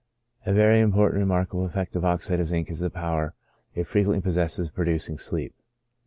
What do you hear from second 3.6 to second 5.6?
it frequently possesses of producing sleep.